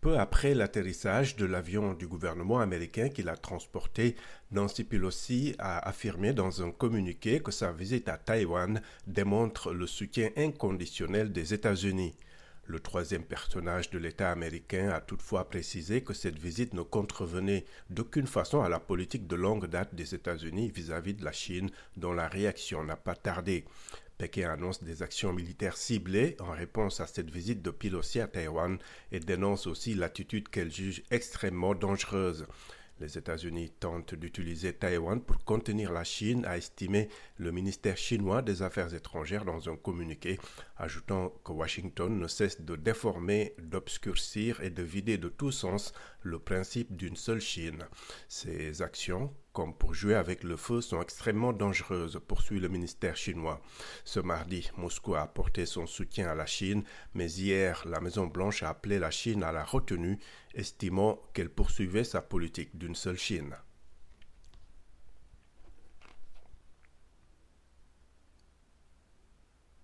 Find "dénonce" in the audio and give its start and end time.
29.18-29.66